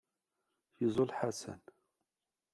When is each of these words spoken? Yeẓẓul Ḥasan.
Yeẓẓul 0.79 1.11
Ḥasan. 1.17 1.61